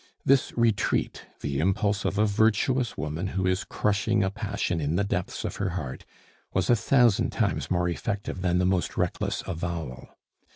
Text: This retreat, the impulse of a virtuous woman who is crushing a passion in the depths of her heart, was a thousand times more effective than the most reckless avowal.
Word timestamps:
This 0.25 0.51
retreat, 0.57 1.27
the 1.41 1.59
impulse 1.59 2.05
of 2.05 2.17
a 2.17 2.25
virtuous 2.25 2.97
woman 2.97 3.27
who 3.27 3.45
is 3.45 3.63
crushing 3.63 4.23
a 4.23 4.31
passion 4.31 4.81
in 4.81 4.95
the 4.95 5.03
depths 5.03 5.45
of 5.45 5.57
her 5.57 5.69
heart, 5.77 6.05
was 6.55 6.71
a 6.71 6.75
thousand 6.75 7.29
times 7.29 7.69
more 7.69 7.87
effective 7.87 8.41
than 8.41 8.57
the 8.57 8.65
most 8.65 8.97
reckless 8.97 9.43
avowal. 9.45 10.07